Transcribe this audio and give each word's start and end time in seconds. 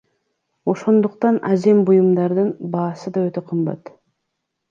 Ошондуктан 0.71 1.37
азем 1.49 1.83
буюмдардын 1.89 2.49
баасы 2.77 3.13
да 3.19 3.27
өтө 3.29 3.47
кымбат 3.51 3.93
эмес. 3.93 4.01